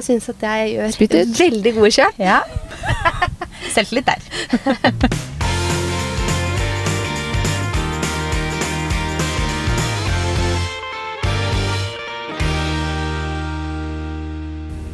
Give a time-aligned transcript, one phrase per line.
[0.00, 0.94] Jeg syns at jeg gjør
[1.36, 2.14] veldig gode kjøp.
[2.24, 2.38] Ja.
[3.74, 4.16] Selvtillit der.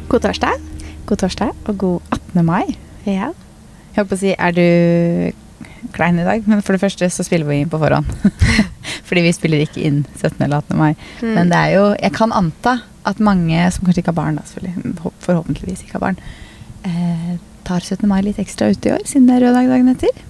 [0.09, 0.59] God torsdag.
[1.05, 2.45] God torsdag og god 18.
[2.45, 2.75] mai.
[3.05, 3.31] Ja.
[3.31, 4.67] Jeg holdt på å si, er du
[5.95, 6.43] klein i dag?
[6.51, 8.11] Men for det første så spiller vi inn på forhånd.
[9.07, 10.41] Fordi vi spiller ikke inn 17.
[10.43, 10.77] eller 18.
[10.77, 10.93] mai.
[11.21, 11.33] Mm.
[11.33, 14.43] Men det er jo Jeg kan anta at mange som kanskje ikke har barn, da
[14.43, 16.17] selvfølgelig, forhåpentligvis ikke har barn,
[16.83, 18.07] eh, tar 17.
[18.07, 20.25] mai litt ekstra ute i år, siden det er rød dag dagen etter.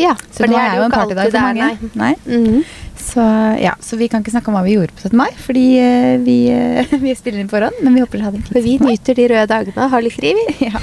[0.00, 1.60] ja, for det er jo en partydag for mange.
[1.60, 1.90] mange.
[1.94, 2.14] Nei.
[2.24, 2.64] -hmm.
[3.00, 3.20] Så,
[3.60, 5.16] ja, så vi kan ikke snakke om hva vi gjorde på 17.
[5.18, 7.80] mai, fordi eh, vi, eh, vi spiller inn forhånd.
[7.82, 10.04] Men vi håper dere hadde en fin For vi nyter de røde dagene og har
[10.04, 10.46] litt fri, vi.
[10.70, 10.80] Ja.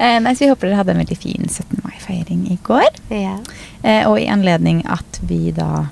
[0.00, 1.80] Eh, nei, så vi håper dere hadde en veldig fin 17.
[1.84, 2.88] mai-feiring i går.
[3.14, 3.36] Ja.
[3.82, 5.86] Eh, og i anledning at vi da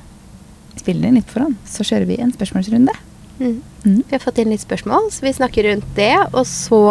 [0.82, 2.94] spiller inn litt på forhånd, så kjører vi en spørsmålsrunde.
[3.38, 3.58] Mm.
[3.84, 4.02] Mm.
[4.02, 6.14] Vi har fått inn litt spørsmål, så vi snakker rundt det.
[6.32, 6.82] Og så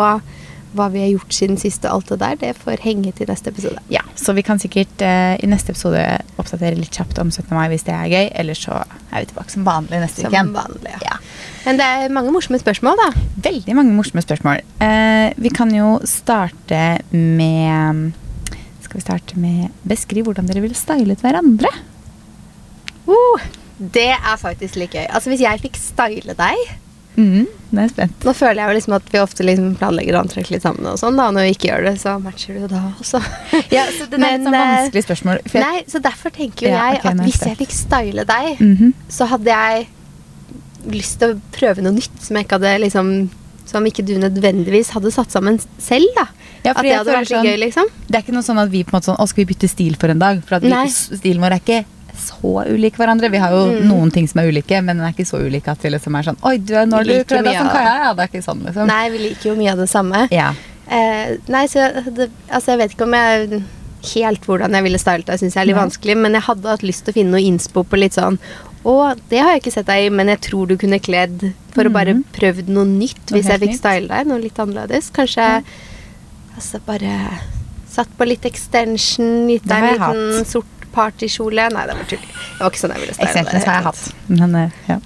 [0.75, 3.51] hva vi har gjort siden sist og alt det der, det får henge til neste
[3.53, 3.81] episode.
[3.93, 6.01] Ja, Så vi kan sikkert eh, i neste episode
[6.37, 7.49] oppdatere litt kjapt om 17.
[7.55, 8.29] mai hvis det er gøy.
[8.41, 10.33] Eller så er vi tilbake som vanlig neste uke.
[10.33, 10.53] igjen.
[10.55, 10.93] vanlig.
[10.97, 11.01] Ja.
[11.07, 11.19] Ja.
[11.65, 13.09] Men det er mange morsomme spørsmål, da.
[13.49, 14.63] Veldig mange morsomme spørsmål.
[14.83, 18.11] Eh, vi kan jo starte med
[18.83, 21.71] Skal vi starte med Beskriv hvordan dere ville stylet hverandre.
[23.07, 23.43] Uh,
[23.79, 25.05] det er faktisk litt gøy.
[25.09, 26.57] Altså Hvis jeg fikk style deg
[27.17, 28.09] Mm, er.
[28.21, 31.17] Nå føler jeg jo liksom at vi ofte liksom planlegger antrekk litt sammen, og sånn
[31.17, 33.17] da når vi ikke gjør det, så matcher jo da også.
[33.73, 35.41] Ja, så Det er et eh, vanskelig spørsmål.
[35.49, 38.59] jeg- Nei, så derfor tenker jo Ja, jeg okay, at hvis jeg fikk style deg,
[38.61, 38.93] Mhm.
[39.09, 39.87] så hadde jeg
[40.93, 43.11] lyst til å prøve noe nytt som jeg ikke hadde liksom
[43.67, 46.27] som ikke du nødvendigvis hadde satt sammen selv, da.
[46.63, 47.89] Ja, at det hadde vært sånn- gøy, liksom.
[48.07, 49.67] Det er ikke noe sånn at vi på en måte sånn, å, skal vi bytte
[49.67, 50.43] stil for en dag?
[50.45, 51.85] For at vi, stilen vår er ikke
[52.17, 53.29] så ulike hverandre.
[53.31, 53.87] Vi har jo Mm.
[53.87, 56.23] noen ting som er ulike, men den er ikke så ulik at vi liksom er
[56.23, 57.95] sånn Oi, du er når du kler deg som Kaja?
[58.03, 58.87] Ja, det er ikke sånn, liksom.
[58.87, 60.27] Nei, vi liker jo mye av det samme.
[60.31, 60.53] Ja.
[60.89, 63.63] Eh, nei, så det, altså jeg vet ikke om jeg
[64.13, 66.81] helt hvordan jeg ville stylet deg, syns jeg er litt vanskelig, men jeg hadde hatt
[66.83, 68.37] lyst til å finne noe innspo på litt sånn
[68.87, 71.83] Å, det har jeg ikke sett deg i, men jeg tror du kunne kledd for
[71.83, 72.23] å bare Mhm.
[72.31, 74.27] prøvd noe nytt Noe hvis jeg fikk style deg.
[74.27, 75.09] Noe litt annerledes.
[75.11, 75.61] Kanskje
[76.55, 77.39] altså bare
[77.89, 81.69] satt på litt extension, gitt deg en liten sort partykjole.
[81.77, 82.25] Nei, det var tull.
[82.27, 83.63] Det var ikke sånn jeg ville style det.
[83.67, 84.03] har jeg hatt.
[84.33, 84.99] Men, eh, ja.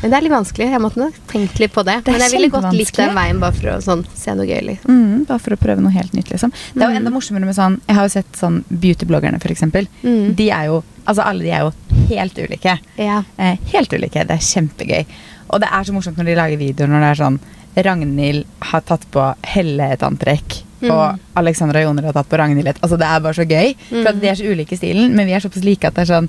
[0.00, 0.66] Men det er litt vanskelig.
[0.72, 1.98] Jeg måtte nok tenke litt på det.
[2.06, 4.60] Det Men jeg ville gått litt den veien bare for å sånn, se noe gøy,
[4.70, 4.94] liksom.
[4.96, 6.54] Mm, bare for å prøve noe helt nytt, liksom.
[6.72, 7.00] Det er jo Mm.
[7.02, 9.88] enda morsommere med sånn Jeg har jo sett sånn beautybloggerne, eksempel.
[10.02, 10.34] Mm.
[10.36, 11.72] De er jo Altså, alle de er jo
[12.08, 12.78] helt ulike.
[12.96, 13.22] Ja.
[13.38, 14.24] Eh, helt ulike.
[14.26, 15.06] Det er kjempegøy.
[15.50, 17.40] Og det er så morsomt når de lager videoer når det er sånn
[17.76, 20.62] Ragnhild har tatt på Helle et antrekk.
[20.80, 20.90] Mm.
[20.90, 22.66] Og Alexandra Joner har tatt på Ragnhild.
[22.80, 23.74] Altså Det er bare så gøy.
[23.90, 24.20] For Mm.
[24.20, 26.28] de er så ulike i stilen, men vi er såpass like at det er sånn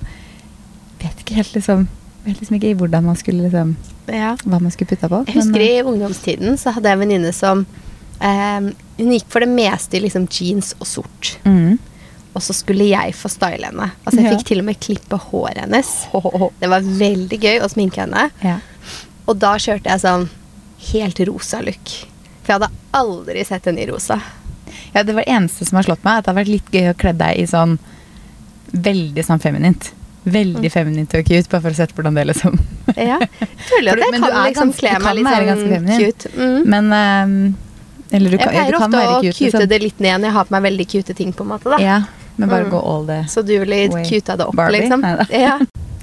[1.02, 1.88] Vet ikke helt liksom
[2.26, 3.76] Vet liksom ikke hvordan man skulle liksom
[4.12, 4.36] ja.
[4.46, 5.26] Hva man skulle putta på.
[5.28, 7.66] Jeg husker men, i ungdomstiden så hadde jeg en venninne som
[8.22, 8.60] eh,
[9.00, 11.38] Hun gikk for det meste i liksom jeans og sort.
[11.46, 11.80] mm.
[12.34, 13.92] Og så skulle jeg få style henne.
[14.06, 14.38] Altså Jeg Ja.
[14.38, 16.08] fikk til og med klippe håret hennes.
[16.62, 18.30] Det var veldig gøy å sminke henne.
[18.44, 18.60] Ja.
[19.28, 20.30] Og da kjørte jeg sånn
[20.94, 21.90] helt rosa look.
[22.44, 24.22] For jeg hadde aldri sett henne i rosa.
[24.94, 26.90] Ja, det var det eneste som har slått meg, at det har vært litt gøy
[26.94, 27.78] å kle deg i sånn
[28.72, 29.92] veldig sånn feminint.
[30.24, 30.72] Veldig Mm.
[30.72, 32.60] feminint og cute, bare for å sette hvordan det liksom
[32.96, 33.18] Ja.
[33.20, 36.30] Jeg føler at jeg kan liksom kle meg litt være sånn cute.
[36.38, 36.66] Mm.
[36.70, 37.56] Men um,
[38.12, 39.46] Eller du kan, ja, pleier du kan ofte å cute cute.
[39.46, 39.68] liksom.
[39.72, 41.64] det litt ned når jeg har på meg veldig cute ting, på en måte.
[41.72, 41.78] da.
[41.82, 42.02] Ja,
[42.38, 42.72] men bare Mm.
[42.72, 43.88] gå all the Så du Way.
[44.06, 44.82] cuta det opp, Barbie?
[44.82, 45.02] liksom.
[45.02, 45.26] Neida.
[45.32, 45.60] Ja.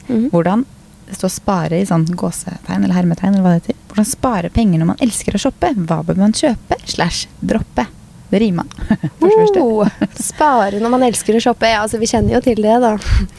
[0.08, 0.30] mm.
[0.30, 0.64] Hvordan
[1.12, 3.76] stå spare i sånn gåsetegn eller hermetegn, eller hva det heter.
[3.88, 5.70] Hvordan spare penger når man elsker å shoppe?
[5.86, 7.86] Hva bør man kjøpe slash droppe?
[8.32, 8.68] Det rimer.
[9.24, 9.88] Oh,
[10.20, 11.70] spare når man elsker å shoppe.
[11.70, 12.94] Ja, altså, vi kjenner jo til det, da.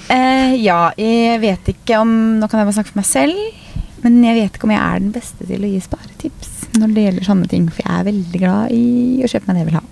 [0.09, 3.67] Eh, ja, jeg vet ikke om Nå kan jeg bare snakke for meg selv.
[4.01, 7.05] Men jeg vet ikke om jeg er den beste til å gi sparetips når det
[7.05, 7.69] gjelder sånne ting.
[7.69, 8.83] For jeg er veldig glad i
[9.25, 9.85] å kjøpe meg det jeg vil ha.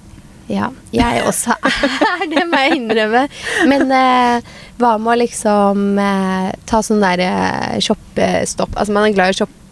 [0.48, 3.26] Ja, jeg også er det, må jeg innrømme.
[3.68, 8.78] Men eh, hva med å liksom eh, ta sånn der eh, shoppestopp?
[8.78, 9.64] Altså, man er glad i å shoppe.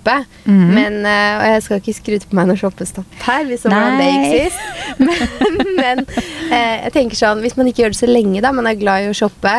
[0.46, 0.74] Mhm.
[0.76, 4.12] Men, eh, og jeg skal ikke skryte på meg noe shoppestopp her, hvis var det
[4.12, 4.62] gikk sist.
[5.06, 6.04] Men, men
[6.54, 9.04] eh, jeg tenker sånn, hvis man ikke gjør det så lenge, da, man er glad
[9.04, 9.54] i å shoppe,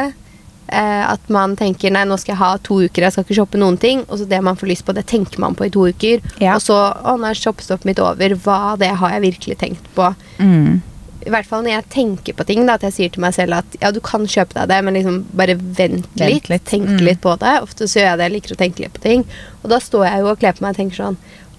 [0.69, 3.61] eh, at man tenker nei, nå skal jeg ha to uker, jeg skal ikke shoppe
[3.61, 5.87] noen ting, og så det man får lyst på, det tenker man på i to
[5.91, 6.25] uker.
[6.41, 6.57] Ja.
[6.57, 10.13] Og så, å, nå er shoppestoppet mitt over, hva det har jeg virkelig tenkt på?
[10.39, 10.81] Mm.
[11.27, 13.55] I hvert fall når jeg tenker på ting, da, at jeg sier til meg selv
[13.59, 16.07] at ja, du kan kjøpe deg det, men liksom bare vent.
[16.17, 16.65] Vent litt.
[16.71, 17.01] Tenk Mm.
[17.05, 17.57] litt på det.
[17.63, 19.25] Ofte så gjør jeg det, jeg liker å tenke litt på ting.
[19.65, 21.17] Og da står jeg jo og kler på meg og tenker sånn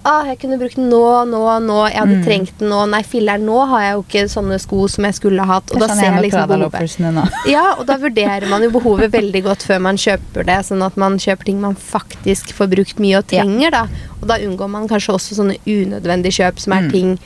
[0.08, 1.78] ah, jeg kunne brukt den nå, nå, nå.
[1.90, 2.24] Jeg hadde Mm.
[2.24, 2.88] trengt den nå.
[2.88, 5.70] Nei, filler'n, nå har jeg jo ikke sånne sko som jeg skulle hatt.
[5.74, 7.44] Og da sånn ser jeg liksom behovet.
[7.50, 10.96] Ja, og da vurderer man jo behovet veldig godt før man kjøper det, sånn at
[10.96, 13.42] man kjøper ting man faktisk får brukt mye og Ja.
[13.42, 13.82] trenger, da.
[14.22, 16.90] Og da unngår man kanskje også sånne unødvendige kjøp som er Mm.
[16.90, 17.18] ting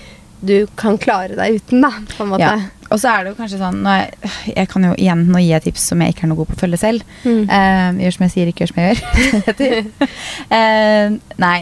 [0.42, 2.46] du kan klare deg uten, da, på en måte.
[2.46, 2.82] Ja.
[2.92, 4.10] Og så er det jo kanskje sånn er,
[4.50, 6.56] Jeg kan jo igjen nå gi et tips som jeg ikke er noe god på
[6.58, 7.06] å følge selv.
[7.24, 7.46] Mm.
[7.48, 10.10] Uh, gjør som jeg sier, ikke gjør som jeg gjør.
[10.58, 11.56] uh, nei,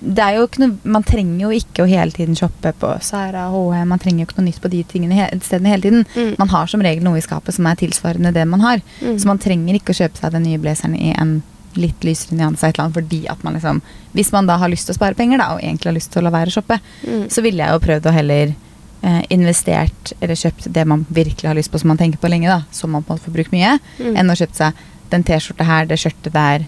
[0.00, 3.46] det er jo ikke noe Man trenger jo ikke å hele tiden shoppe på Sara,
[3.52, 6.06] HM, man trenger jo ikke noe nytt på de tingene stedene hele tiden.
[6.16, 6.32] Mm.
[6.40, 8.82] Man har som regel noe i skapet som er tilsvarende det man har.
[9.02, 9.20] Mm.
[9.20, 11.38] Så man trenger ikke å kjøpe seg den nye blazeren i en
[11.76, 13.82] litt lysere nyanse av et eller annet, fordi at man liksom
[14.16, 16.22] Hvis man da har lyst til å spare penger, da, og egentlig har lyst til
[16.22, 17.28] å la være å shoppe, Mm.
[17.30, 18.54] så ville jeg jo prøvd å heller
[19.02, 22.48] eh, investert eller kjøpt det man virkelig har lyst på, som man tenker på lenge,
[22.48, 24.16] da, som man på en måte får brukt mye, Mm.
[24.16, 24.72] enn å kjøpe seg
[25.10, 26.66] den T-skjorta her, det skjørtet der,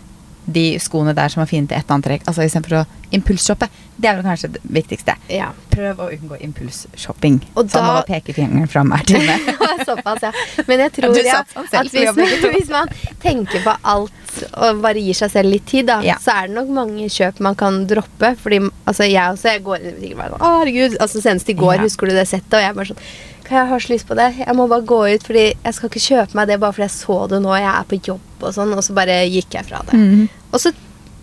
[0.50, 2.22] de skoene der som er fine til ett antrekk.
[2.26, 3.68] Altså istedenfor å impulsshoppe.
[4.00, 5.14] Det er vel kanskje det viktigste.
[5.28, 5.50] Ja.
[5.70, 7.40] Prøv å unngå impulsshopping.
[7.56, 9.36] Og Sånn da- var pekefingeren fram hver time.
[9.88, 10.32] Såpass, ja.
[10.66, 12.14] Men jeg tror ja, at hvis,
[12.54, 12.88] hvis man
[13.20, 14.12] tenker på alt
[14.54, 16.16] og bare gir seg selv litt tid, da, Ja.
[16.20, 18.36] så er det nok mange kjøp man kan droppe.
[18.36, 20.96] Fordi altså, jeg også jeg går inn i butikken og herregud.
[21.00, 21.82] Altså, senest i går, Ja.
[21.82, 22.54] husker du det settet?
[22.54, 23.02] Og jeg bare sånn
[23.50, 24.34] Jeg har så lyst på det.
[24.46, 26.90] Jeg må bare gå ut, fordi jeg skal ikke kjøpe meg det bare fordi jeg
[27.00, 27.54] så det nå.
[27.56, 28.74] Jeg er på jobb og sånn.
[28.76, 29.94] Og så bare gikk jeg fra det.
[29.94, 30.28] Mhm.
[30.52, 30.72] Og så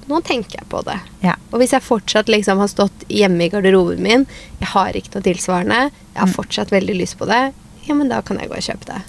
[0.09, 1.00] nå tenker jeg på det.
[1.21, 1.35] Ja.
[1.53, 4.25] Og hvis jeg fortsatt liksom har stått hjemme i garderoben min,
[4.59, 6.33] jeg har ikke noe tilsvarende, jeg har Mm.
[6.33, 7.53] fortsatt veldig lyst på det,
[7.88, 9.01] ja, men da kan jeg gå og kjøpe det.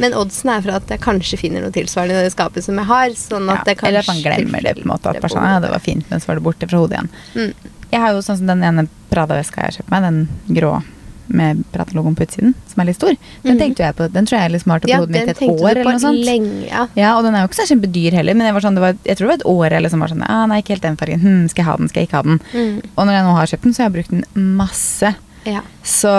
[0.00, 0.06] Ja.
[0.06, 2.88] Men oddsen er for at jeg kanskje finner noe tilsvarende i det skapet som jeg
[2.88, 3.16] har.
[3.18, 4.78] Sånn at Ja, Eller at man glemmer det.
[4.80, 6.80] på en måte At sånn, ja, det var fint, men så var det borte fra
[6.80, 7.12] hodet igjen.
[7.36, 7.76] Mm.
[7.90, 10.80] Jeg har jo sånn som den ene Prada-veska jeg har kjøpt meg, den grå
[11.30, 13.14] med Prada-logoen på utsiden, som er litt stor.
[13.44, 13.60] Den mm.
[13.60, 15.70] tenkte jeg på, den tror jeg liksom har vært Ja, oppi hodet mitt et år
[15.70, 16.24] eller noe sånt.
[16.26, 16.66] lenge.
[16.66, 16.86] Ja.
[16.98, 18.96] Ja, og den er jo ikke så kjempedyr heller, men jeg, var sånn, det var,
[19.06, 21.00] jeg tror det var et år eller som var sånn ah, Nei, ikke helt den
[21.00, 21.24] fargen.
[21.24, 22.40] Hm, skal jeg ha den, skal jeg ikke ha den?
[22.50, 22.76] Mm.
[22.94, 25.14] Og når jeg nå har kjøpt den, så har jeg brukt den masse.
[25.46, 25.60] Ja.
[25.86, 26.10] Så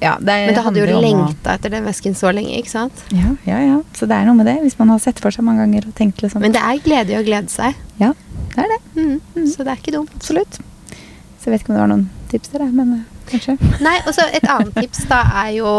[0.00, 3.02] ja, det Men da hadde jo lengta etter den vesken så lenge, ikke sant?
[3.10, 3.78] Ja, ja, ja.
[3.98, 5.94] Så det er noe med det, hvis man har sett for seg mange ganger og
[5.98, 7.74] tenkt liksom Men det er glede i å glede seg.
[7.98, 8.12] Ja,
[8.54, 8.80] det er det.
[8.96, 9.20] Mm.
[9.36, 9.46] Mm.
[9.50, 10.14] Så det er ikke dumt.
[10.16, 10.60] Absolutt.
[11.40, 13.58] Så jeg vet ikke om det var noen tips der, men eh, kanskje.
[13.82, 15.72] Nei, og så et annet tips da er jo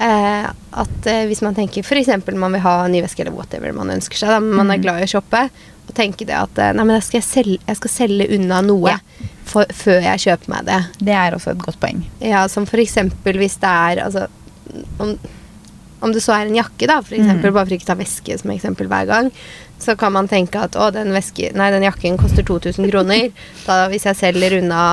[0.00, 2.12] eh, at eh, hvis man tenker f.eks.
[2.38, 4.78] man vil ha en ny veske eller whatever man ønsker seg, da, men man er
[4.78, 4.84] Mhm.
[4.86, 5.42] glad i å shoppe,
[5.90, 8.94] og tenke det at eh, nei, men jeg skal, selge, jeg skal selge unna noe
[8.94, 8.98] Ja.
[9.50, 10.80] for, før jeg kjøper meg det.
[11.10, 12.04] Det er også et godt poeng.
[12.22, 12.96] Ja, som f.eks.
[13.26, 14.26] hvis det er altså,
[15.02, 15.16] om,
[16.00, 17.54] om det så er en jakke, da, for eksempel, mm.
[17.56, 19.32] bare for ikke å ta veske som eksempel hver gang,
[19.80, 23.30] så kan man tenke at å, den, veske, nei, den jakken koster 2000 kroner.
[23.66, 24.84] Da hvis jeg selger unna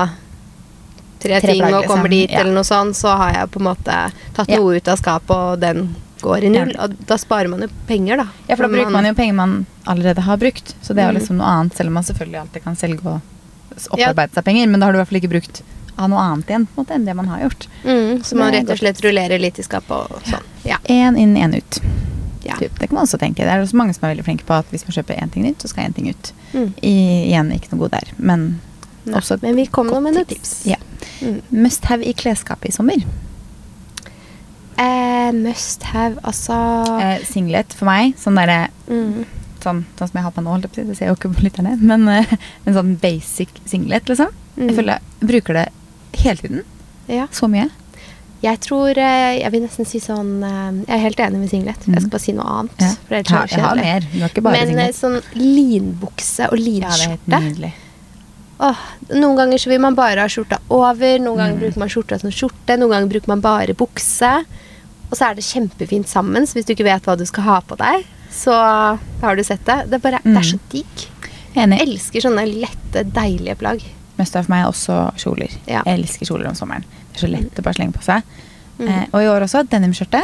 [1.22, 2.18] tre, Tre ting plagg, og kommer liksom.
[2.18, 2.40] dit, Ja.
[2.42, 3.96] eller noe sånt, så har jeg på en måte
[4.36, 4.58] tatt Ja.
[4.58, 6.72] noe ut av skapet, og den går i null.
[6.78, 8.26] Og da sparer man jo penger, da.
[8.48, 10.74] Ja, for da bruker man jo penger man allerede har brukt.
[10.82, 11.20] Så det er jo Mhm.
[11.20, 13.20] liksom noe annet, selv om man selvfølgelig alltid kan selge og
[13.90, 14.66] opparbeide seg penger.
[14.68, 15.62] Men da har du i hvert fall ikke brukt
[15.98, 17.66] av noe annet igjen måte, enn det man har gjort.
[17.84, 20.42] mm, Så man rett og slett rullerer litt i skapet og sånn.
[20.64, 20.76] Ja.
[20.88, 21.80] Én inn, én ut.
[22.44, 22.54] ja.
[22.56, 22.78] Typ.
[22.78, 23.36] Det kan man også tenke.
[23.44, 25.42] Det er også mange som er veldig flinke på at hvis man kjøper én ting
[25.44, 26.32] nytt, så skal én ting ut.
[26.54, 26.72] Mm.
[26.82, 26.94] I,
[27.32, 28.60] igjen ikke noe god der, men
[29.06, 30.66] Nei, også Men vi kom nå med noen tips.
[30.66, 30.76] Ja.
[31.22, 31.42] Mm.
[31.50, 32.96] Must have i klesskapet i sommer.
[34.78, 34.84] Eh,
[35.32, 36.56] must have, altså
[37.00, 39.24] Eh, singlet for meg, sånn derre mm.
[39.62, 40.86] sånn, sånn som jeg har på nå, holdt jeg.
[40.88, 41.76] Det ser jo ikke på lytterne.
[41.80, 42.36] Men uh,
[42.66, 44.30] en sånn basic singlet, liksom.
[44.56, 44.68] Mm.
[44.68, 45.66] Jeg føler jeg bruker det
[46.22, 46.64] hele tiden.
[47.08, 47.26] Ja.
[47.32, 47.68] Så mye.
[48.38, 51.86] Jeg tror eh, Jeg vil nesten si sånn eh, Jeg er helt enig med singlet.
[51.88, 52.76] Jeg skal bare si noe annet.
[52.84, 52.90] Ja.
[53.08, 54.06] For ellers Jeg har, er jeg har mer.
[54.12, 54.98] Du har ikke bare Men singlet.
[54.98, 57.72] sånn linbukse og Ja, det linskjorte nydelig.
[58.58, 58.84] Åh,
[59.14, 61.60] Noen ganger så vil man bare ha skjorta over, noen ganger Mm.
[61.64, 64.30] bruker man skjorta som skjorte, noen ganger bruker man bare bukse.
[65.10, 67.58] Og så er det kjempefint sammen, så hvis du ikke vet hva du skal ha
[67.64, 68.52] på deg, så
[69.22, 69.78] har du sett det.
[69.88, 70.66] Det er, bare, det er så Mm.
[70.70, 71.06] digg.
[71.56, 71.78] Enig.
[71.80, 73.82] Jeg elsker sånne lette, deilige plagg.
[74.18, 75.50] Mest av meg også kjoler.
[75.66, 75.82] Ja.
[75.86, 76.84] Jeg elsker kjoler om sommeren.
[77.12, 78.22] Det er så lett å bare slenge på seg.
[78.78, 78.88] Mm.
[78.88, 80.20] Eh, og i år også denimskjørte.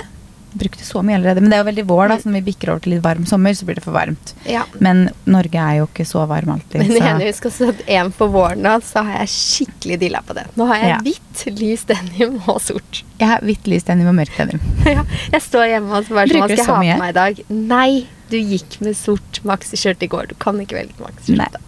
[0.55, 1.41] Brukte så mye allerede.
[1.43, 2.23] Men det er jo veldig vår, da, Mm.
[2.23, 4.35] så når vi bikker over til litt varm sommer, så blir det for varmt.
[4.47, 4.63] Ja.
[4.79, 6.79] Men Norge er jo ikke så varm alltid.
[6.79, 10.23] Men så jeg husker også at en på våren nå, så har jeg skikkelig dilla
[10.23, 10.47] på det.
[10.57, 10.99] Nå har jeg Ja.
[11.03, 13.03] hvitt, lys denim og sort.
[13.19, 14.61] jeg har hvitt lys denim og mørk denim.
[14.87, 17.19] ja, jeg står hjemme og så bare sånn, hva skal jeg ha på meg i
[17.19, 17.45] dag?
[17.51, 20.29] Nei, du gikk med sort maxiskjørt i går.
[20.29, 21.59] Du kan ikke velge maxiskjørt.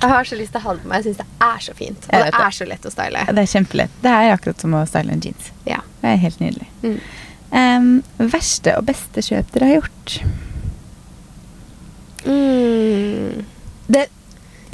[0.00, 1.02] Jeg har så lyst til å ha det på meg.
[1.02, 2.04] Jeg syns det er så fint.
[2.06, 2.34] Og det.
[2.44, 3.24] er så lett å style.
[3.26, 3.90] Det er kjempelett.
[4.04, 5.50] Det er akkurat som å style en jeans.
[5.66, 5.80] Ja.
[6.02, 6.66] Det er helt nydelig.
[6.84, 7.00] Mm.
[7.54, 10.16] Em, verste og beste kjøp dere har gjort?
[12.26, 13.44] Mm.
[13.86, 14.06] Det,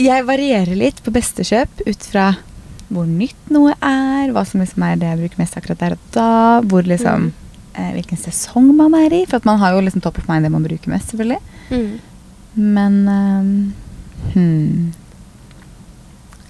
[0.01, 2.31] jeg varierer litt på beste kjøp ut fra
[2.91, 6.07] hvor nytt noe er, hva som liksom er det jeg bruker mest akkurat der og
[6.15, 6.31] da,
[6.67, 7.33] hvor liksom, Mm.
[7.79, 9.25] eh, hvilken sesong man er i.
[9.27, 11.39] For man har jo liksom topp of mind det man bruker mest, selvfølgelig.
[11.71, 12.01] Mm.
[12.57, 13.75] Men um,
[14.35, 14.93] hmm.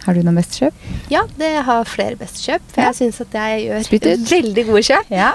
[0.07, 0.85] Har du noen beste kjøp?
[1.13, 2.91] Ja, det har flere beste kjøp, for Ja.
[2.91, 5.11] jeg syns at jeg gjør veldig gode kjøp.
[5.13, 5.33] Ja.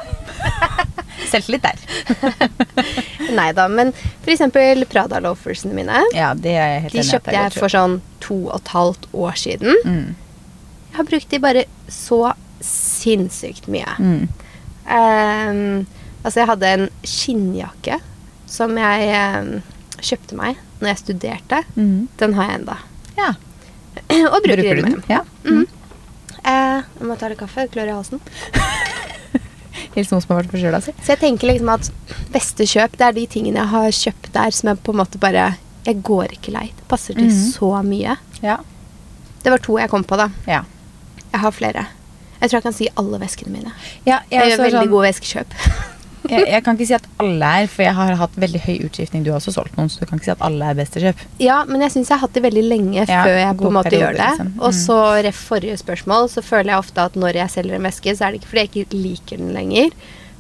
[1.32, 1.78] Selvtillit der.
[3.38, 3.94] Nei da, men
[4.26, 4.42] f.eks.
[4.90, 6.02] Prada loafersene mine.
[6.16, 9.78] Ja, det er helt De kjøpte jeg for sånn to og et halvt år siden.
[9.86, 10.16] Mm.
[10.90, 12.20] Jeg har brukt de bare så
[12.66, 13.96] sinnssykt mye.
[14.00, 14.28] Mm.
[14.86, 15.88] Um,
[16.24, 18.00] altså, jeg hadde en skinnjakke
[18.50, 19.10] som jeg
[19.42, 19.50] um,
[20.00, 21.64] kjøpte meg når jeg studerte.
[21.76, 22.08] Mm.
[22.20, 22.78] Den har jeg enda.
[23.18, 23.34] Ja.
[24.34, 25.04] og bruker, Bruker du den?
[25.10, 25.22] Ja.
[25.44, 25.66] Mm.
[26.46, 27.68] Eh, jeg må ta litt kaffe.
[27.74, 28.22] Klør i halsen.
[29.96, 30.92] Hils noen som har vært forkjøla si.
[31.04, 31.90] Så jeg tenker liksom at
[32.34, 35.20] beste kjøp, det er de tingene jeg har kjøpt der som jeg på en måte
[35.22, 35.46] bare
[35.86, 36.66] Jeg går ikke lei.
[36.76, 37.52] Det passer til Mhm.
[37.54, 38.18] så mye.
[38.42, 38.58] Ja.
[39.44, 40.30] Det var to jeg kom på, da.
[40.48, 40.64] ja.
[41.32, 41.86] Jeg har flere.
[42.42, 43.72] Jeg tror jeg kan si alle veskene mine.
[44.06, 45.54] ja Jeg, jeg, gjør veldig sånn, gode veskekjøp.
[46.29, 49.24] jeg, jeg kan ikke si at alle er, for jeg har hatt veldig høy utskiftning.
[49.25, 51.03] Du har også solgt noen, så du kan ikke si at alle er best i
[51.05, 51.24] kjøp.
[51.39, 53.74] Ja, men jeg syns jeg har hatt det veldig lenge Ja, før jeg på en
[53.79, 54.29] måte periode, gjør det.
[54.29, 54.51] liksom.
[54.55, 54.60] Mm.
[54.67, 58.15] Og så ref forrige spørsmål, så føler jeg ofte at når jeg selger en veske,
[58.15, 59.89] så er det ikke fordi jeg ikke liker den lenger.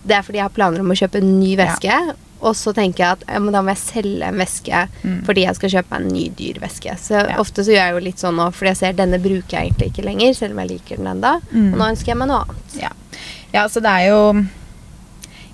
[0.05, 1.97] Det er fordi jeg har planer om å kjøpe en ny veske.
[2.45, 5.21] Og så tenker jeg at ja, men da må jeg selge en veske Mm.
[5.25, 6.91] fordi jeg skal kjøpe meg en ny, dyr veske.
[6.99, 7.37] Så Ja.
[7.41, 9.87] ofte så gjør jeg jo litt sånn nå, fordi jeg ser denne bruker jeg egentlig
[9.93, 11.39] ikke lenger, selv om jeg liker den enda.
[11.51, 11.73] Mm.
[11.73, 12.77] Og nå ønsker jeg meg noe annet.
[12.81, 12.89] Ja,
[13.53, 14.45] ja så det er jo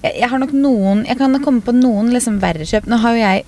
[0.04, 2.88] jeg, jeg har nok noen Jeg kan komme på noen liksom verre kjøp.
[2.90, 3.46] Nå har jo jeg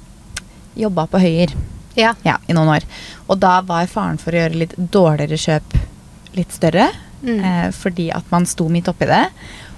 [0.84, 1.54] jobba på Høyer
[1.96, 2.16] Ja.
[2.26, 2.86] ja, i noen år.
[3.30, 5.76] Og da var faren for å gjøre litt dårligere kjøp
[6.36, 6.88] litt større.
[7.24, 7.38] Mm.
[7.46, 9.28] Eh, fordi at man sto midt oppi det.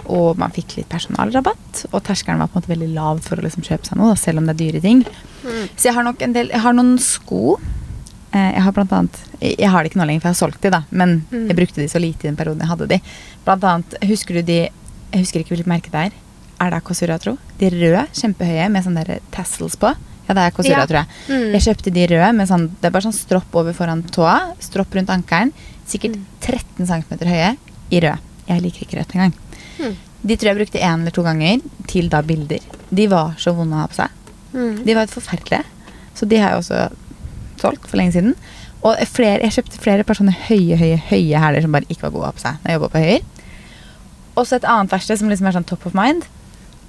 [0.07, 1.85] Og man fikk litt personalrabatt.
[1.91, 4.19] Og terskelen var på en måte veldig lav for å liksom kjøpe seg noe, da,
[4.21, 5.03] selv om det er dyre ting.
[5.43, 5.65] Mm.
[5.75, 7.57] Så jeg har nok en del Jeg har noen sko.
[8.31, 10.41] Eh, jeg har blant annet Jeg jeg har det ikke nå lenger, for jeg har
[10.47, 10.83] solgt de, da.
[10.91, 11.47] Men Mm.
[11.49, 13.01] jeg brukte de så lite i den perioden jeg hadde de.
[13.43, 14.61] Blant annet, husker du de
[15.11, 16.11] Jeg husker ikke hvilket merke det er.
[16.61, 17.37] Er det Kosura, tro?
[17.59, 19.89] De røde, kjempehøye, med sånne der tassels på.
[20.27, 20.85] Ja, det er Kosura, Ja.
[20.85, 21.07] tror jeg.
[21.29, 21.51] Mm.
[21.53, 24.55] Jeg kjøpte de røde med sånn Det er bare sånn stropp over foran tåa.
[24.59, 25.51] Stropp rundt ankelen.
[25.87, 26.25] Sikkert Mm.
[26.41, 27.57] 13 cm høye
[27.91, 28.17] i rød.
[28.47, 29.33] Jeg liker ikke rødt engang.
[29.79, 29.95] Mm.
[30.25, 32.59] De tror jeg brukte én eller to ganger til da bilder.
[32.93, 34.09] De var så vonde å ha på seg.
[34.53, 34.83] Mm.
[34.85, 35.63] De var helt forferdelige.
[36.15, 36.91] Så de har jeg også
[37.59, 38.35] solgt for lenge siden.
[38.83, 42.11] Og flere, jeg kjøpte flere par sånne høye, høye, høye hæler som bare ikke var
[42.11, 43.21] gode å ha på seg når jeg på Høyer.
[44.37, 46.25] Også et annet verksted som liksom er sånn top of mind,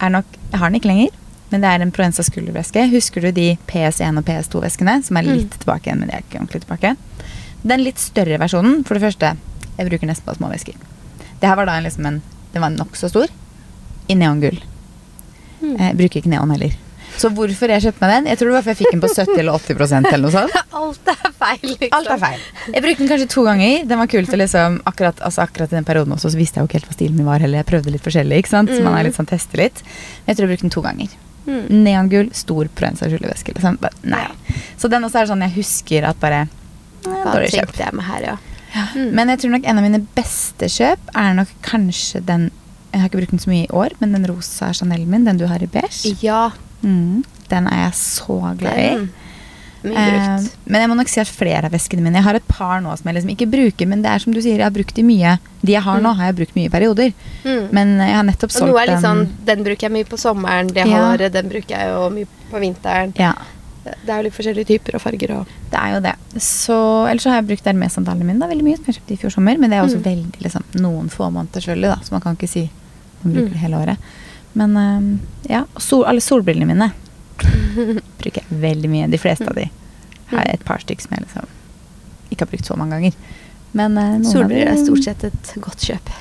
[0.00, 1.08] nok Jeg har den ikke lenger,
[1.50, 2.86] men det er en Proenza skulderveske.
[2.90, 5.36] Husker du de PS1 og PS2-veskene, som er Mm.
[5.36, 6.96] litt tilbake igjen, men de er ikke ordentlig tilbake?
[7.66, 9.36] Den litt større versjonen, for det første,
[9.78, 10.74] jeg bruker nesten bare små vesker.
[11.40, 12.22] Det her var da en, liksom en
[12.52, 13.26] Den var nokså stor,
[14.08, 14.58] i neongull.
[15.60, 15.76] Mm.
[15.78, 16.72] Jeg bruker ikke neon heller.
[17.16, 18.26] Så hvorfor jeg kjøpte meg den?
[18.30, 20.56] Jeg tror det var for jeg fikk den på 70 eller 80% eller noe sånt.
[20.80, 21.94] Alt er feil, liksom.
[21.98, 22.42] Alt er feil.
[22.74, 23.86] Jeg brukte den kanskje to ganger.
[23.92, 26.66] Den var kul til liksom akkurat, altså akkurat i den perioden også, så visste jeg
[26.66, 27.62] jo ikke helt hva stilen min var heller.
[27.62, 28.72] Jeg prøvde litt forskjellig, ikke sant.
[28.74, 29.80] Så man er litt sånn tester litt.
[30.24, 31.16] Men jeg tror jeg brukte den to ganger.
[31.46, 31.62] Mm.
[31.86, 33.54] Neongull, stor Proenza skjuleveske.
[33.56, 33.78] Liksom.
[34.10, 34.26] Nei.
[34.76, 37.74] Så den også er sånn jeg husker at bare eh, Dårlig kjøp.
[37.78, 38.36] jeg med her, ja.
[38.96, 39.10] Mm.
[39.16, 42.50] Men jeg tror nok en av mine beste kjøp er nok kanskje den
[42.92, 45.36] Jeg har ikke brukt den så mye i år, men den rosa Chanel min, den
[45.40, 46.14] du har i beige.
[46.22, 46.50] Ja,
[46.82, 49.08] Mm, den er jeg så glad i.
[49.86, 52.80] Eh, men jeg må nok si at flere av veskene mine Jeg har et par
[52.82, 54.94] nå som jeg liksom ikke bruker, men det er som du sier, jeg har brukt
[54.96, 55.36] de mye.
[55.62, 56.16] De jeg har nå, Mm.
[56.16, 57.12] har jeg brukt mye i perioder.
[57.44, 57.68] Mm.
[57.72, 59.44] Men jeg har nettopp Og solgt noe er litt sånn, den.
[59.44, 60.96] Den bruker jeg mye på sommeren, det Ja.
[60.96, 63.12] håret Den bruker jeg jo mye på vinteren.
[63.18, 63.34] Ja,
[63.84, 66.14] Det er jo litt forskjellige typer og farger og det er jo det.
[66.42, 69.16] Så, ellers så har jeg brukt Hermes-sandalene mine da, veldig mye, som jeg kjøpte i
[69.16, 69.56] fjor sommer.
[69.58, 70.02] Men det er også Mm.
[70.02, 72.70] veldig liksom, noen få måneder selvfølgelig, da, så man kan ikke si
[73.22, 73.52] man bruker Mm.
[73.52, 73.96] det hele året.
[74.56, 76.90] Men eh, ja, sol, alle solbrillene mine
[78.20, 79.10] bruker jeg veldig mye.
[79.12, 79.68] De fleste av de
[80.32, 81.52] har jeg et par stykker som jeg liksom
[82.32, 83.18] ikke har brukt så mange ganger.
[83.76, 86.12] Men eh, Solbriller er stort sett et godt kjøp.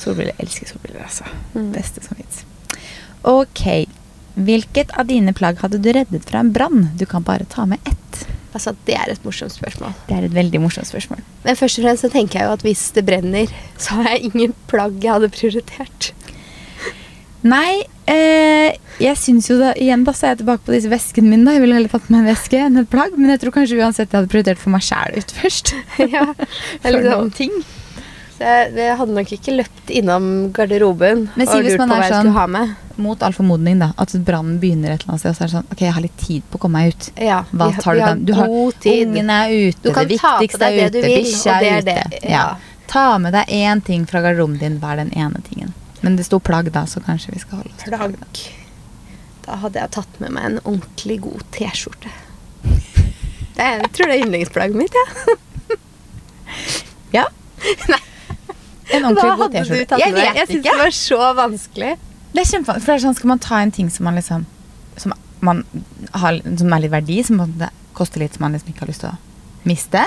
[0.00, 0.34] Solbriller.
[0.34, 1.28] Jeg elsker solbriller, altså.
[1.54, 1.70] Mm.
[1.76, 2.42] Beste som fins.
[3.30, 3.62] Ok.
[4.34, 6.88] Hvilket av dine plagg hadde du reddet fra en brann?
[6.98, 8.24] Du kan bare ta med ett.
[8.54, 9.94] Altså, Det er et morsomt spørsmål.
[10.08, 11.22] Det er et veldig morsomt spørsmål.
[11.46, 14.30] Men først og fremst så tenker jeg jo at hvis det brenner, så har jeg
[14.32, 16.10] ingen plagg jeg hadde prioritert.
[17.44, 18.72] Nei, eh,
[19.02, 21.44] jeg syns jo da Igjen da, så er jeg tilbake på disse veskene mine.
[21.44, 21.52] da.
[21.56, 23.16] Jeg ville heller tatt med en veske enn et plagg.
[23.20, 25.74] Men jeg tror kanskje uansett jeg hadde prioritert for meg sjæl ut først.
[26.14, 26.26] ja,
[26.84, 27.34] eller noen sånn.
[27.36, 27.58] ting.
[28.34, 30.24] Så jeg, jeg hadde nok ikke løpt innom
[30.56, 32.74] garderoben Men si og lurt på hva jeg sånn- skulle ha med.
[33.04, 33.92] Mot all formodning, da.
[33.98, 36.04] At brannen begynner et eller annet sted, og så er det sånn Ok, jeg har
[36.04, 37.08] litt tid på å komme meg ut.
[37.28, 38.18] Ja, Hva vi, tar vi du har?
[38.24, 39.08] Du har god tid.
[39.08, 42.20] Ungen er ute, Du det viktigste er ute, bikkja er er ute.
[42.22, 42.30] Ja.
[42.34, 42.44] ja.
[42.90, 45.74] Ta med deg én ting fra garderoben din, hva er den ene tingen?
[46.04, 48.16] Men det sto plagg da, så kanskje vi skal holde oss til plagg.
[48.20, 48.28] Da.
[49.44, 52.12] Da hadde jeg tatt med meg en ordentlig god T-skjorte.
[53.54, 55.04] Det Jeg tror det er yndlingsplagget mitt, ja.
[57.14, 57.26] Ja.
[58.92, 60.00] En ordentlig Hva god T-skjorte.
[60.02, 60.38] Jeg vet ikke.
[60.40, 61.92] Jeg syns det var så vanskelig.
[62.34, 62.84] Det er kjempevanskelig.
[62.84, 64.48] For det er sånn, skal man ta en ting som man liksom
[65.00, 65.64] Som man
[66.14, 67.40] har, som er litt verdi, som
[67.94, 69.33] koster litt, som man liksom ikke har lyst til å
[69.68, 70.02] miste.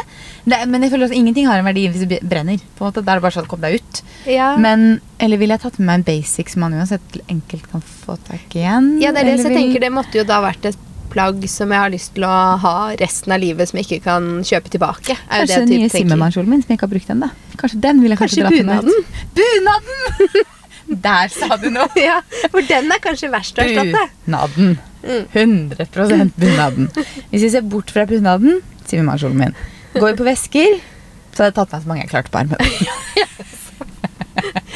[0.45, 2.57] Det, men jeg føler at ingenting har en verdi hvis det brenner.
[2.77, 3.03] på en måte.
[3.03, 4.01] Da er det bare sånn, kom deg ut.
[4.29, 4.53] Ja.
[4.57, 8.17] Men, eller ville jeg tatt med meg en basic som man uansett enkelt kan få
[8.27, 8.91] tak i igjen?
[9.01, 10.77] ja, det er det så jeg vil- tenker det måtte jo da vært et
[11.09, 14.25] plagg som jeg har lyst til å ha resten av livet, som jeg ikke kan
[14.43, 15.15] kjøpe tilbake.
[15.29, 15.89] Kanskje det den nye.
[15.89, 17.29] Zimmermann-kjolen min som jeg ikke har brukt ennå.
[17.57, 19.25] Kanskje den vil jeg kanskje, Kanskje dra til meg ut.
[19.39, 20.45] Bunaden!
[20.87, 21.89] Der sa du noe.
[21.99, 22.21] Ja,
[22.51, 24.05] for den er kanskje verst å erstatte.
[24.25, 24.77] Bunaden.
[25.03, 25.25] Mm.
[25.33, 26.87] 100 bunaden.
[27.31, 29.55] Hvis vi ser bort fra bunaden, Zimmermann-kjolen min.
[29.97, 30.77] Går vi på vesker,
[31.33, 32.59] så hadde jeg tatt meg så mange jeg klarte på armen.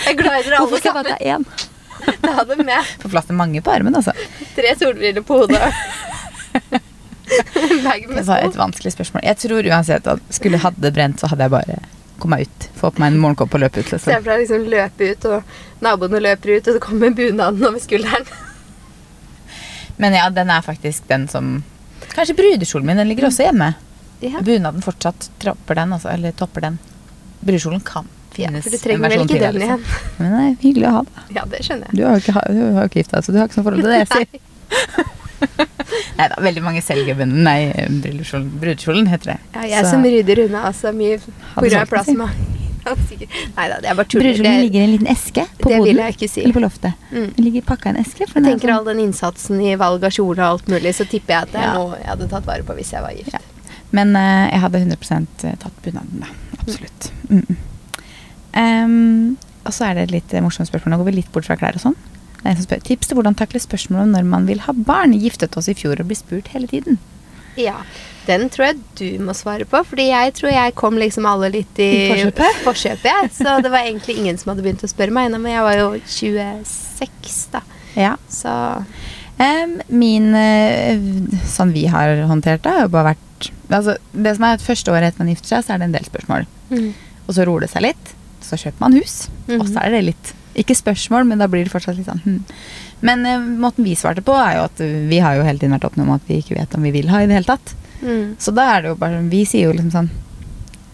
[0.01, 1.43] Jeg er dere alle Hvorfor skal jeg bare ta én?
[2.23, 2.87] Ta dem med.
[3.03, 4.11] Får plass til mange på armen, altså.
[4.55, 5.61] Tre solbriller på hodet.
[7.31, 9.23] Det var et vanskelig spørsmål.
[9.23, 11.77] Jeg tror uansett at skulle jeg hadde brent, så hadde jeg bare
[12.19, 12.65] kommet ut.
[12.77, 13.87] Få på meg en morgenkopp og løpe ut.
[13.87, 14.17] Se Liksom.
[14.17, 18.27] for deg liksom løpe ut, og naboene løper ut, og så kommer bunaden over skulderen.
[20.01, 21.61] Men ja, den er faktisk den som
[22.11, 22.97] Kanskje brudekjolen min.
[22.99, 23.69] Den ligger også hjemme.
[24.21, 24.41] Ja.
[24.45, 26.09] Bunaden fortsatt tropper den, altså.
[26.13, 26.79] Eller topper den.
[27.41, 28.05] Brudekjolen kan
[28.37, 29.85] Ja, finnes for du trenger vel ikke den igjen.
[30.19, 31.23] Men det er hyggelig å ha det.
[31.35, 31.97] Ja, det skjønner jeg.
[31.97, 33.81] Du har jo ikke, du har ikke gifta deg, så du har ikke noe forhold
[33.81, 34.47] til det jeg sier.
[36.19, 37.41] Nei da, veldig mange selger bunnen.
[37.43, 37.73] Nei,
[38.61, 39.37] brudekjolen, heter det.
[39.55, 42.29] Ja, jeg Så- som rydder unna så mye Hadde på grunn av solgt plasma.
[42.81, 44.21] Nei da, det er bare tull.
[44.23, 46.29] Brudekjolen ligger i en liten eske på det boden.
[46.29, 46.41] si.
[46.41, 46.93] Eller på loftet.
[47.11, 47.27] Mm.
[47.35, 48.19] Den ligger pakka i en eske.
[48.25, 51.05] Jeg er tenker sånn- all den innsatsen i valg av kjole og alt mulig, så
[51.09, 51.73] tipper jeg at det Ja.
[51.73, 53.33] noe jeg hadde tatt vare på hvis jeg var gift.
[53.33, 53.39] Ja.
[53.95, 56.31] Men uh, jeg hadde 100 tatt bunaden, da.
[56.61, 57.11] Absolutt.
[57.29, 57.59] Mm.
[58.51, 60.95] Um, og så er det et litt eh, morsomt spørsmål.
[60.95, 61.97] Nå går vi litt bort fra klær og sånn.
[62.41, 64.73] Det er en som spør Tips til hvordan takle spørsmålet om når man vil ha
[64.73, 65.13] barn.
[65.13, 66.97] Giftet oss i fjor og blir spurt hele tiden.
[67.59, 67.81] Ja,
[68.25, 71.81] den tror jeg du må svare på, fordi jeg tror jeg kom liksom alle litt
[71.83, 72.29] i, I
[72.63, 73.33] forkjøpet?
[73.35, 75.79] Så det var egentlig ingen som hadde begynt å spørre meg ennå, men jeg var
[75.81, 77.63] jo 26 da.
[77.99, 78.13] Ja.
[78.31, 78.51] Så
[79.35, 81.01] um, min eh,
[81.51, 83.27] Sånn vi har håndtert det, har jo bare vært
[83.77, 85.95] altså, Det som er at første året etter man gifter seg, så er det en
[85.95, 86.45] del spørsmål.
[87.27, 88.13] Og så roer det seg litt.
[88.41, 89.15] Så kjøper man hus.
[89.57, 92.39] Og så er det litt Ikke spørsmål, men da blir det fortsatt litt sånn hm.
[93.01, 95.87] Men eh, måten vi svarte på, er jo at vi har jo hele tiden vært
[95.87, 97.71] åpne om at vi ikke vet om vi vil ha i det hele tatt.
[98.01, 98.35] mm.
[98.37, 100.11] Så da er det jo bare Vi sier jo liksom sånn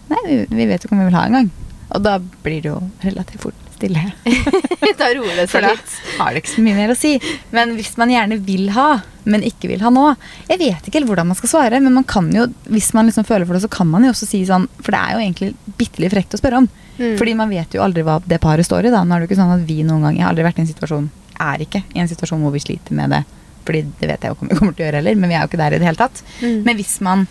[0.08, 1.50] Nei, vi, vi vet jo ikke om vi vil ha engang.
[1.92, 4.02] Og da blir det jo relativt fort stille.
[5.00, 5.94] da roer det seg litt.
[6.18, 7.14] har det ikke så mye mer å si.
[7.54, 8.88] Men hvis man gjerne vil ha,
[9.28, 10.04] men ikke vil ha nå
[10.48, 13.26] Jeg vet ikke helt hvordan man skal svare, men man kan jo, hvis man liksom
[13.28, 15.76] føler for det, så kan man jo også si sånn For det er jo egentlig
[15.80, 16.68] bitte litt frekt å spørre om.
[16.98, 17.16] Mm.
[17.20, 18.94] Fordi man vet jo aldri hva det paret står i.
[18.94, 19.04] da.
[19.04, 20.64] Nå er det jo ikke sånn at vi noen gang Jeg har aldri vært i
[20.64, 23.24] en situasjon Er ikke i en situasjon hvor vi sliter med det.
[23.68, 25.36] Fordi det vet jeg jo ikke om vi kommer til å gjøre heller, men vi
[25.36, 26.22] er jo ikke der i det hele tatt.
[26.40, 26.60] Mm.
[26.64, 27.26] Men hvis man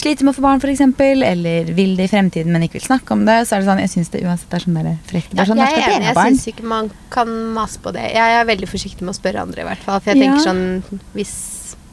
[0.00, 0.80] sliter med å få barn, f.eks.,
[1.28, 3.82] eller vil det i fremtiden, men ikke vil snakke om det, så er det sånn
[3.82, 5.34] Jeg syns det uansett er sånn der frekt.
[5.36, 6.08] Ja, sånn, jeg er enig.
[6.10, 8.06] Jeg syns ikke man kan mase på det.
[8.14, 10.00] Jeg er veldig forsiktig med å spørre andre, i hvert fall.
[10.00, 11.34] For jeg tenker sånn Hvis,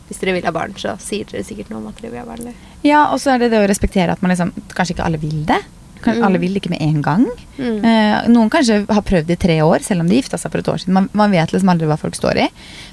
[0.07, 2.25] hvis dere vil ha barn, så sier dere sikkert noe om at dere vil ha
[2.29, 2.39] barn.
[2.47, 2.55] eller?
[2.88, 5.43] Ja, og så er det det å respektere at man liksom Kanskje ikke alle vil
[5.49, 5.59] det.
[5.99, 6.23] Kan, Mm.
[6.23, 7.25] Alle vil det ikke med en gang.
[7.57, 7.83] Mm.
[7.83, 10.69] Eh, noen kanskje har prøvd i tre år, selv om de gifta seg for et
[10.71, 10.93] år siden.
[10.95, 12.45] Man, man vet liksom aldri hva folk står i.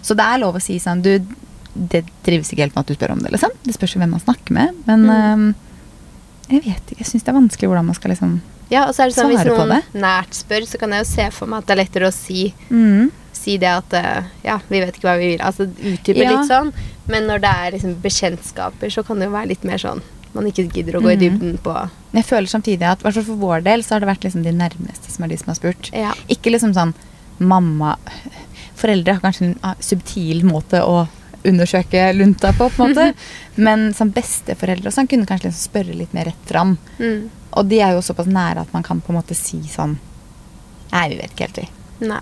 [0.03, 1.13] Så det er lov å si sånn Du,
[1.91, 3.51] det trives ikke helt med at du spør om det, liksom.
[3.65, 4.75] Det spørs jo hvem man snakker med.
[4.87, 5.55] Men Mm.
[6.51, 6.99] eh, jeg vet ikke.
[7.03, 9.31] Jeg syns det er vanskelig hvordan man skal liksom Ja, og så er det sånn
[9.31, 12.09] Hvis noen nært spør, så kan jeg jo se for meg at det er lettere
[12.09, 13.11] å si, mm.
[13.33, 15.41] si det at eh, Ja, vi vet ikke hva vi vil.
[15.41, 16.31] Altså utdype Ja.
[16.41, 16.73] litt sånn.
[17.07, 20.03] Men når det er liksom bekjentskaper, så kan det jo være litt mer sånn
[20.35, 21.21] man ikke gidder å gå i Mhm.
[21.39, 24.53] dybden på jeg føler samtidig at for vår del så har det vært liksom de
[24.53, 25.91] nærmeste som er de som har spurt.
[25.93, 26.13] Ja.
[26.29, 26.95] Ikke liksom sånn
[27.39, 27.97] mamma
[28.77, 31.09] Foreldre har kanskje en ah, subtil måte å
[31.49, 33.29] undersøke lunta på, på en måte.
[33.69, 36.77] Men som besteforeldre også, han kunne kanskje liksom spørre litt mer rett fram.
[36.99, 37.29] Mm.
[37.57, 39.99] Og de er jo såpass nære at man kan på en måte si sånn
[40.87, 42.07] Nei, vi vet ikke helt, vi.
[42.07, 42.21] Nei.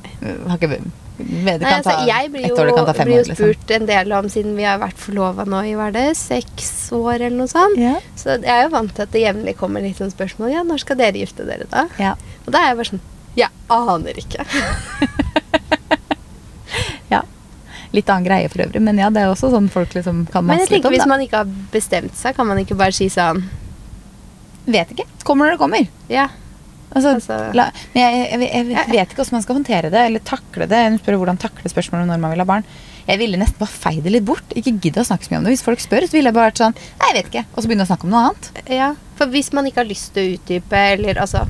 [0.48, 0.78] Har ikke,
[1.14, 3.36] Nei, kan altså, jeg blir jo, blir jo år, liksom.
[3.36, 6.72] spurt en del om, siden vi har vært forlova nå i hva er det, seks
[6.96, 7.78] år eller noe sånt.
[7.78, 8.00] Yeah.
[8.18, 10.50] Så jeg er jo vant til at det jevnlig kommer litt sånn spørsmål.
[10.56, 11.86] Ja, når skal dere gifte dere, da?
[12.02, 12.16] Ja.
[12.42, 13.04] Og da er jeg bare sånn
[13.38, 14.46] Jeg aner ikke.
[17.94, 20.58] Litt annen greie for øvrig, men ja, det er også sånn folk liksom kan Men
[20.58, 20.94] jeg litt tenker om.
[20.96, 23.44] hvis man ikke har bestemt seg, kan man ikke bare si sånn
[24.66, 25.04] Vet ikke.
[25.28, 25.86] Kommer når det kommer.
[26.08, 26.28] Ja.
[26.94, 30.02] Altså, Altså- la, men jeg, jeg, jeg, jeg vet ikke hvordan man skal håndtere det,
[30.08, 30.80] eller takle det.
[30.88, 32.64] Hun spør hvordan takle spørsmålet om når man vil ha barn.
[33.06, 34.54] Jeg ville nesten bare feid det litt bort.
[34.56, 35.52] Ikke gidde å snakke så mye om det.
[35.58, 37.44] Hvis folk spør, så ville jeg bare vært sånn Nei, jeg vet ikke.
[37.52, 38.50] Og så begynne å snakke om noe annet.
[38.72, 38.94] ja.
[39.18, 41.44] For hvis man ikke har lyst til å utdype, eller altså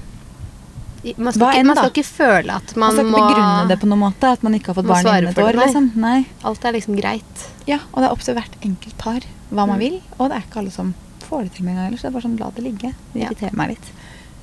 [1.17, 3.77] man skal, ikke, man skal ikke føle at Man man skal ikke må begrunne det
[3.83, 4.31] på noen måte.
[4.39, 5.59] At man ikke har fått barn innen et år.
[5.61, 5.91] Liksom.
[6.01, 6.19] Nei.
[6.49, 7.45] Alt er liksom greit.
[7.69, 9.83] Ja, og det er opp til hvert enkelt par hva man Mm.
[9.85, 10.01] vil.
[10.19, 10.95] Og det er ikke alle som
[11.29, 12.03] får det til med en gang ellers.
[12.03, 12.95] Det er bare sånn la det ligge.
[13.13, 13.51] Det Ja.
[13.53, 13.91] meg litt.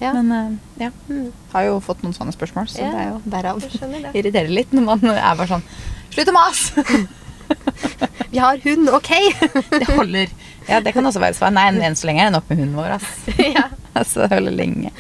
[0.02, 0.14] Ja.
[0.14, 0.90] Men uh, ja.
[1.10, 1.32] Mm.
[1.54, 4.82] Har jo fått noen sånne spørsmål, så Ja, det er jo derav irriterer litt når
[4.88, 5.64] man er bare sånn
[6.12, 6.82] Slutt å mase!
[8.32, 9.10] Vi har hund, ok!
[9.82, 10.30] Det holder.
[10.70, 11.52] Ja, det kan også være svar.
[11.52, 13.26] Nei, enn så lenge er det nok med hunden vår, ass.
[13.38, 13.66] ja.
[13.94, 14.92] Altså, det holder lenge.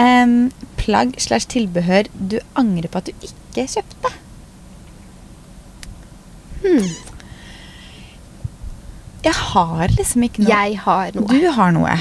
[0.00, 0.34] Em,
[0.80, 4.12] plagg slash tilbehør du angrer på at du ikke kjøpte.
[6.60, 6.88] Hmm.
[9.24, 10.50] Jeg har liksom ikke noe.
[10.54, 11.28] Jeg har noe.
[11.28, 11.98] Du har noe.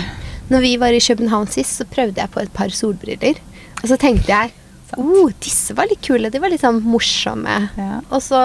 [0.50, 3.42] Når vi var i København sist, så prøvde jeg på et par solbriller.
[3.82, 4.54] Og så tenkte jeg
[4.98, 6.32] oh, disse var litt kule.
[6.32, 7.58] De var litt sånn morsomme.
[7.78, 8.00] Ja.
[8.10, 8.40] Og så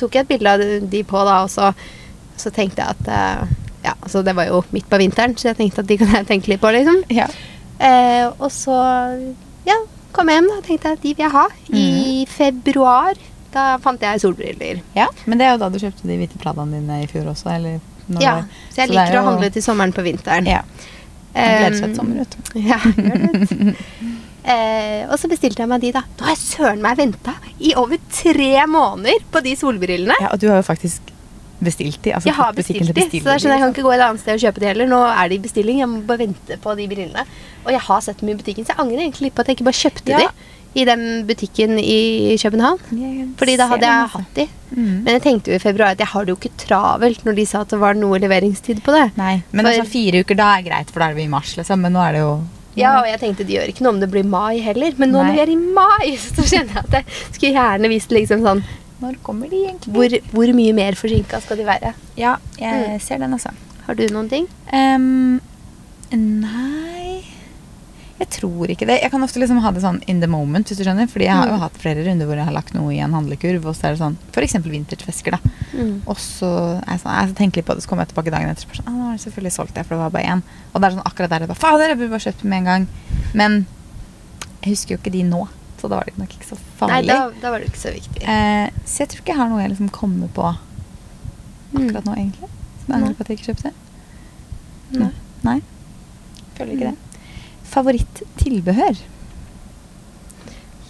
[0.00, 1.70] tok jeg et bilde av de på, da, og så,
[2.36, 3.54] så tenkte jeg at uh,
[3.86, 6.26] Ja, altså det var jo midt på vinteren, så jeg tenkte at de kan jeg
[6.28, 7.04] tenke litt på, liksom.
[7.14, 7.28] Ja.
[7.80, 8.76] Eh, og så
[9.66, 9.76] ja,
[10.16, 11.46] kom jeg hjem og tenkte at de vil jeg ha.
[11.72, 13.18] I februar
[13.56, 14.82] da fant jeg solbriller.
[14.96, 15.06] ja.
[15.24, 17.78] Men det er jo da du kjøpte de hvite Pradaene dine i fjor også, eller?
[18.06, 20.46] når det Ja, var- så jeg så er liker å handle til sommeren på vinteren.
[20.46, 20.60] Ja.
[21.34, 22.60] Gleder seg til sommer, vet du.
[22.70, 23.74] Ja, gjør det.
[24.52, 26.02] eh, og så bestilte jeg meg de, da.
[26.16, 30.14] Da har jeg søren meg venta i over tre måneder på de solbrillene.
[30.22, 31.12] Ja, og du har jo faktisk
[31.62, 32.12] bestilt de.
[32.12, 34.34] Altså jeg har bestilt de, så jeg, sånn, jeg kan ikke gå et annet sted
[34.36, 34.86] og kjøpe de heller.
[34.90, 37.24] Nå er de i bestilling, jeg må bare vente på de brillene.
[37.64, 39.58] Og jeg har sett dem i butikken, så jeg angrer egentlig litt på at jeg
[39.58, 40.18] ikke bare kjøpte Ja.
[40.26, 42.78] de i den butikken i København.
[43.40, 44.18] Fordi da hadde jeg altså.
[44.18, 44.44] hatt de.
[44.76, 44.90] Mm.
[45.06, 47.46] Men jeg tenkte jo i februar at jeg har det jo ikke travelt når de
[47.46, 49.06] sa at det var noe leveringstid på det.
[49.16, 51.56] Nei, men For- altså fire uker, da er greit, for da er vi i mars,
[51.56, 51.80] liksom.
[51.80, 52.34] Men nå er det jo
[52.76, 54.92] Ja, og jeg tenkte det gjør ikke noe om det blir mai heller.
[54.98, 55.30] Men nå Nei.
[55.30, 58.62] når vi er i mai, så kjenner jeg at jeg skulle gjerne visst liksom sånn
[59.02, 59.92] Når kommer de egentlig?
[59.92, 61.94] Hvor, hvor mye mer forsinka skal de være?
[62.16, 63.00] Ja, jeg Mm.
[63.00, 63.50] ser den, altså.
[63.86, 64.46] Har du noen ting?
[64.72, 65.40] Um,
[66.12, 67.24] nei
[68.18, 69.02] Jeg tror ikke det.
[69.02, 71.04] Jeg kan ofte liksom ha det sånn in the moment, hvis du skjønner.
[71.12, 71.60] Fordi jeg har jo Mm.
[71.60, 74.00] hatt flere runder hvor jeg har lagt noe i en handlekurv, og så er det
[74.00, 74.54] sånn f.eks.
[74.64, 75.38] vintertvesker, da.
[76.06, 78.64] Og så jeg sånn, jeg tenker litt på det, så kommer jeg tilbake dagen etter
[78.64, 80.42] og sånn, ah, nå har jeg selvfølgelig solgt det, for det var bare én.
[80.74, 82.64] Og det er sånn akkurat der jeg bare Fader, jeg burde bare kjøpt med en
[82.64, 82.88] gang.
[83.34, 83.66] Men
[84.64, 85.48] jeg husker jo ikke de nå,
[85.80, 87.08] så da var det nok ikke så Nei, farlig.
[87.08, 88.22] da, da var det ikke så viktig.
[88.22, 90.56] Eh, så jeg tror ikke jeg har noe jeg liksom kommer på
[91.72, 91.80] Mm.
[91.88, 92.48] akkurat nå, egentlig.
[92.48, 93.00] Som jeg Nei.
[93.02, 93.72] angrer på at jeg ikke kjøpte.
[94.92, 95.10] Nei.
[95.44, 95.60] Nei.
[96.56, 96.96] Føler ikke Mm.
[96.96, 96.96] det.
[97.74, 98.96] Favoritt-tilbehør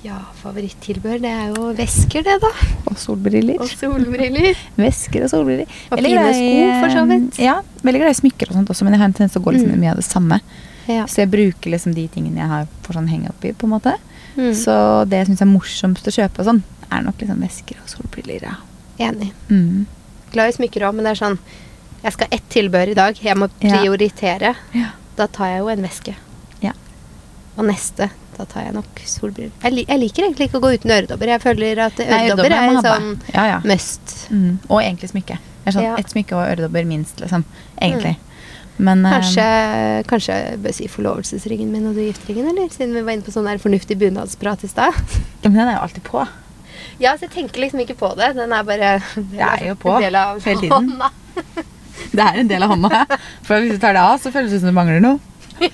[0.06, 2.50] Ja, favorittilbehør, det er jo vesker, det, da.
[2.86, 3.56] og solbriller.
[3.58, 4.52] Og solbriller.
[4.78, 5.66] Vesker og solbriller.
[5.90, 7.38] Og Veldig fine sko, for så vidt.
[7.42, 9.44] Ja, veldig glad i smykker og sånt også, men jeg har en tendens til å
[9.48, 9.80] gå liksom Mm.
[9.82, 10.38] mye av det samme.
[10.86, 11.06] Ja.
[11.10, 13.70] Så jeg bruker liksom de tingene jeg har for sånn henge opp i, på en
[13.74, 13.96] måte.
[14.36, 14.52] Mm.
[14.54, 14.74] Så
[15.10, 18.44] det jeg syns er morsomst å kjøpe og sånn, er nok liksom vesker og solbriller,
[18.46, 18.56] ja.
[19.08, 19.32] Enig.
[19.50, 19.86] Mm.
[20.32, 21.38] Glad i smykker òg, men det er sånn
[22.02, 23.18] Jeg skal ett tilbehør i dag.
[23.24, 24.52] Jeg må prioritere.
[24.76, 24.92] Ja.
[25.16, 26.12] Da tar jeg jo en veske.
[26.62, 26.72] Ja.
[27.56, 29.50] Og neste, da tar jeg nok solbriller.
[29.64, 31.32] Jeg, li jeg liker egentlig ikke å gå uten øredobber.
[31.34, 33.58] Jeg føler at øredobber er en sånn Ja, ja.
[33.64, 34.14] must.
[34.30, 34.58] Mm.
[34.68, 35.40] Og egentlig smykke.
[35.66, 35.96] Sånn, Ja.
[35.98, 37.42] Ett smykke og øredobber minst, liksom.
[37.82, 38.14] Egentlig.
[38.78, 39.44] Men eh, Kanskje,
[40.10, 42.68] kanskje jeg bør si forlovelsesringen min og du gifteringen, eller?
[42.74, 44.98] Siden vi var inne på sånn der fornuftig bunadsprat i stad.
[45.42, 46.26] ja, Men den er jo alltid på.
[47.00, 48.34] Ja, så jeg tenker liksom ikke på det.
[48.36, 50.92] Den er bare Det er jo på en del av hele tiden.
[52.16, 53.00] Det er en del av hånda.
[53.44, 55.18] For hvis du tar det av, så føles det som det mangler noe.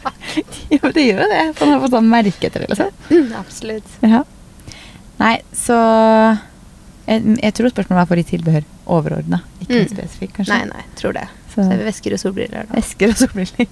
[0.73, 1.41] Ja, men det gjør jo det.
[1.59, 2.93] For man har fått sånn merke etter det, liksom.
[3.11, 3.97] Mm, absolutt.
[4.07, 4.21] Ja.
[5.19, 5.77] Nei, så
[7.09, 9.89] jeg, jeg tror spørsmålet var for i tilbehør overordna, ikke Mm.
[9.91, 10.55] spesifikt, kanskje.
[10.55, 11.27] Nei, nei, tror det.
[11.53, 12.79] Så Så er vi vesker og solbriller da.
[12.81, 13.67] Esker og solbriller.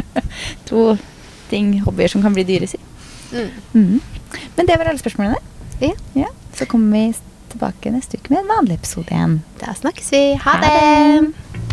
[0.68, 0.96] to
[1.50, 2.80] ting, hobbyer som kan bli dyre, si.
[3.32, 3.50] Mm.
[3.72, 4.00] Mm.
[4.56, 5.38] Men det var alle spørsmålene.
[5.80, 5.92] Ja.
[6.14, 6.26] Ja,
[6.56, 7.14] Så kommer vi
[7.52, 9.40] tilbake neste uke med en vanlig episode igjen.
[9.60, 10.22] Da snakkes vi.
[10.44, 10.74] Ha Ha det!
[11.52, 11.65] det.